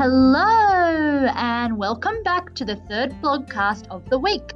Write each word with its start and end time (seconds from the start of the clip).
Hello, 0.00 1.26
and 1.34 1.76
welcome 1.76 2.22
back 2.22 2.54
to 2.54 2.64
the 2.64 2.76
third 2.76 3.10
blogcast 3.20 3.88
of 3.88 4.08
the 4.08 4.18
week. 4.20 4.52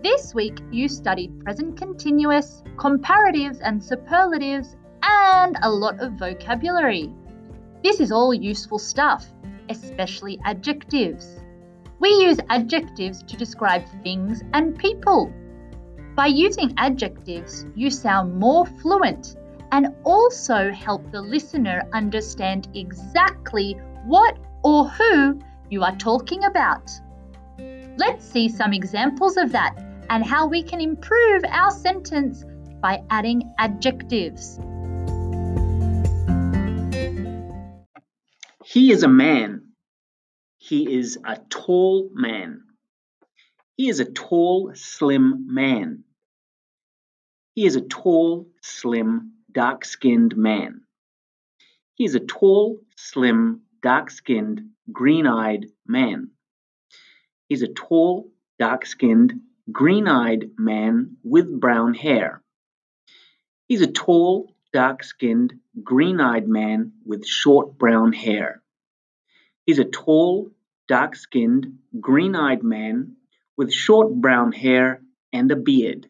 This 0.00 0.32
week, 0.32 0.60
you 0.70 0.88
studied 0.88 1.40
present 1.40 1.76
continuous, 1.76 2.62
comparatives 2.76 3.58
and 3.64 3.82
superlatives, 3.82 4.76
and 5.02 5.58
a 5.62 5.68
lot 5.68 5.98
of 5.98 6.12
vocabulary. 6.12 7.12
This 7.82 7.98
is 7.98 8.12
all 8.12 8.32
useful 8.32 8.78
stuff, 8.78 9.26
especially 9.70 10.38
adjectives. 10.44 11.40
We 11.98 12.10
use 12.10 12.38
adjectives 12.48 13.24
to 13.24 13.36
describe 13.36 13.82
things 14.04 14.40
and 14.52 14.78
people. 14.78 15.32
By 16.14 16.26
using 16.26 16.74
adjectives, 16.76 17.66
you 17.74 17.90
sound 17.90 18.36
more 18.38 18.66
fluent 18.66 19.34
and 19.72 19.88
also 20.04 20.70
help 20.70 21.10
the 21.10 21.22
listener 21.22 21.82
understand 21.92 22.68
exactly 22.74 23.72
what 24.04 24.38
or 24.62 24.88
who 24.88 25.40
you 25.70 25.82
are 25.82 25.96
talking 25.96 26.44
about. 26.44 26.90
Let's 27.96 28.24
see 28.24 28.48
some 28.48 28.72
examples 28.72 29.36
of 29.36 29.52
that 29.52 29.76
and 30.08 30.24
how 30.24 30.46
we 30.46 30.62
can 30.62 30.80
improve 30.80 31.44
our 31.48 31.70
sentence 31.70 32.44
by 32.80 33.02
adding 33.10 33.52
adjectives. 33.58 34.58
He 38.64 38.92
is 38.92 39.02
a 39.02 39.08
man. 39.08 39.72
He 40.58 40.94
is 40.94 41.18
a 41.24 41.38
tall 41.48 42.10
man. 42.12 42.62
He 43.76 43.88
is 43.88 44.00
a 44.00 44.04
tall, 44.04 44.72
slim 44.74 45.46
man. 45.48 46.04
He 47.54 47.66
is 47.66 47.76
a 47.76 47.80
tall, 47.80 48.46
slim, 48.62 49.32
dark 49.50 49.84
skinned 49.84 50.36
man. 50.36 50.82
He 51.94 52.04
is 52.04 52.14
a 52.14 52.20
tall, 52.20 52.78
slim, 52.96 53.62
dark 53.82 54.10
skinned, 54.10 54.70
green 54.92 55.26
eyed 55.26 55.66
man. 55.86 56.30
He's 57.48 57.62
a 57.62 57.68
tall, 57.68 58.30
dark 58.58 58.86
skinned, 58.86 59.40
green 59.72 60.08
eyed 60.08 60.50
man 60.58 61.16
with 61.22 61.60
brown 61.60 61.94
hair. 61.94 62.42
He's 63.68 63.82
a 63.82 63.86
tall, 63.86 64.54
dark 64.72 65.02
skinned, 65.02 65.54
green 65.82 66.20
eyed 66.20 66.48
man 66.48 66.92
with 67.04 67.26
short 67.26 67.78
brown 67.78 68.12
hair. 68.12 68.62
He's 69.66 69.78
a 69.78 69.84
tall, 69.84 70.50
dark 70.88 71.14
skinned, 71.16 71.78
green 72.00 72.34
eyed 72.34 72.62
man 72.62 73.16
with 73.56 73.72
short 73.72 74.12
brown 74.12 74.52
hair 74.52 75.02
and 75.32 75.50
a 75.50 75.56
beard. 75.56 76.08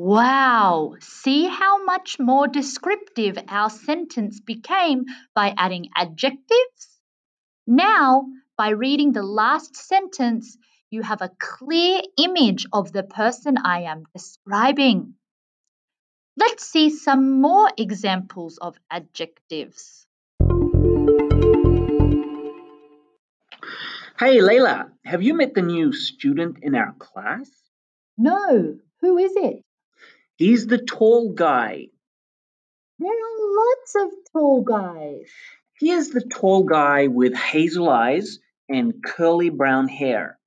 Wow! 0.00 0.94
See 1.00 1.48
how 1.48 1.84
much 1.84 2.20
more 2.20 2.46
descriptive 2.46 3.36
our 3.48 3.68
sentence 3.68 4.38
became 4.38 5.06
by 5.34 5.52
adding 5.58 5.88
adjectives? 5.96 7.00
Now, 7.66 8.26
by 8.56 8.68
reading 8.68 9.10
the 9.10 9.24
last 9.24 9.74
sentence, 9.74 10.56
you 10.88 11.02
have 11.02 11.20
a 11.20 11.32
clear 11.40 12.00
image 12.16 12.64
of 12.72 12.92
the 12.92 13.02
person 13.02 13.58
I 13.58 13.90
am 13.90 14.04
describing. 14.14 15.14
Let's 16.36 16.64
see 16.64 16.90
some 16.90 17.40
more 17.40 17.68
examples 17.76 18.58
of 18.58 18.76
adjectives. 18.88 20.06
Hey 24.16 24.40
Leila, 24.40 24.92
have 25.04 25.24
you 25.24 25.34
met 25.34 25.54
the 25.54 25.62
new 25.62 25.92
student 25.92 26.58
in 26.62 26.76
our 26.76 26.92
class? 27.00 27.50
No, 28.16 28.78
who 29.00 29.18
is 29.18 29.32
it? 29.34 29.64
He's 30.38 30.68
the 30.68 30.78
tall 30.78 31.32
guy. 31.32 31.88
There 33.00 33.10
are 33.10 33.56
lots 33.56 33.94
of 33.96 34.10
tall 34.32 34.62
guys. 34.62 35.28
He 35.80 35.90
is 35.90 36.10
the 36.10 36.20
tall 36.20 36.62
guy 36.62 37.08
with 37.08 37.34
hazel 37.34 37.88
eyes 37.88 38.38
and 38.68 39.02
curly 39.02 39.50
brown 39.50 39.88
hair. 39.88 40.38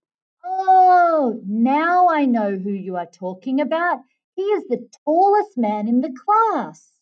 Oh, 0.45 1.41
now 1.45 2.07
I 2.07 2.23
know 2.23 2.55
who 2.55 2.71
you 2.71 2.95
are 2.95 3.05
talking 3.05 3.59
about. 3.59 3.99
He 4.37 4.43
is 4.43 4.63
the 4.69 4.87
tallest 5.03 5.57
man 5.57 5.89
in 5.89 5.99
the 5.99 6.15
class. 6.23 6.93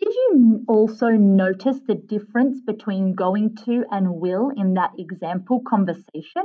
Did 0.00 0.12
you 0.14 0.64
also 0.68 1.08
notice 1.08 1.80
the 1.86 1.94
difference 1.94 2.60
between 2.60 3.14
going 3.14 3.56
to 3.64 3.86
and 3.90 4.16
will 4.16 4.50
in 4.54 4.74
that 4.74 4.92
example 4.98 5.62
conversation? 5.66 6.44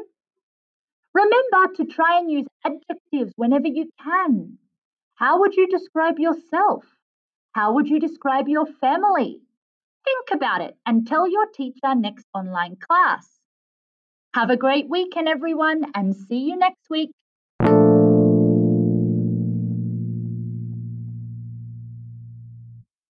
Remember 1.18 1.74
to 1.78 1.86
try 1.86 2.20
and 2.20 2.30
use 2.30 2.46
adjectives 2.64 3.34
whenever 3.38 3.68
you 3.68 3.90
can. 4.04 4.60
How 5.16 5.40
would 5.40 5.56
you 5.56 5.68
describe 5.68 6.20
yourself? 6.20 6.86
How 7.54 7.74
would 7.74 7.88
you 7.88 8.00
describe 8.00 8.48
your 8.48 8.68
family? 8.68 9.40
Think 10.06 10.28
about 10.32 10.62
it 10.62 10.76
and 10.86 11.08
tell 11.08 11.28
your 11.28 11.48
teacher 11.48 11.96
next 11.96 12.28
online 12.36 12.76
class. 12.76 13.28
Have 14.36 14.52
a 14.52 14.58
great 14.58 14.88
weekend, 14.90 15.28
everyone, 15.28 15.92
and 15.96 16.16
see 16.16 16.50
you 16.50 16.56
next 16.56 16.88
week. 16.88 17.10